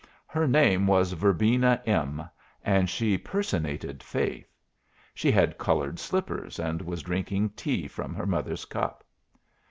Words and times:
Her 0.25 0.47
name 0.47 0.87
was 0.87 1.11
Verbena 1.11 1.79
M., 1.85 2.27
and 2.65 2.89
she 2.89 3.19
personated 3.19 4.01
Faith. 4.01 4.51
She 5.13 5.31
had 5.31 5.59
colored 5.59 5.99
slippers, 5.99 6.57
and 6.57 6.81
was 6.81 7.03
drinking 7.03 7.49
tea 7.51 7.87
from 7.87 8.15
her 8.15 8.25
mother's 8.25 8.65
cup. 8.65 9.03